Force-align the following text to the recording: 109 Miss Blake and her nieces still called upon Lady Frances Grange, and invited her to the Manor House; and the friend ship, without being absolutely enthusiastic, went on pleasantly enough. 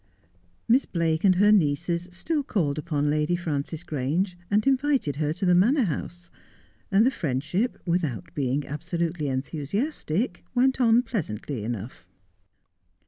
109 0.65 0.65
Miss 0.69 0.85
Blake 0.87 1.23
and 1.23 1.35
her 1.35 1.51
nieces 1.51 2.07
still 2.11 2.41
called 2.41 2.79
upon 2.79 3.11
Lady 3.11 3.35
Frances 3.35 3.83
Grange, 3.83 4.35
and 4.49 4.65
invited 4.65 5.17
her 5.17 5.31
to 5.31 5.45
the 5.45 5.53
Manor 5.53 5.83
House; 5.83 6.31
and 6.91 7.05
the 7.05 7.11
friend 7.11 7.43
ship, 7.43 7.77
without 7.85 8.33
being 8.33 8.65
absolutely 8.65 9.27
enthusiastic, 9.27 10.43
went 10.55 10.81
on 10.81 11.03
pleasantly 11.03 11.63
enough. 11.63 12.07